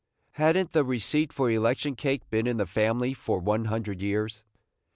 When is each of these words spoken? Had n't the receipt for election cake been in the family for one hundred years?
Had 0.31 0.57
n't 0.57 0.71
the 0.71 0.83
receipt 0.83 1.31
for 1.31 1.51
election 1.51 1.95
cake 1.95 2.27
been 2.31 2.47
in 2.47 2.57
the 2.57 2.65
family 2.65 3.13
for 3.13 3.37
one 3.37 3.65
hundred 3.65 4.01
years? 4.01 4.43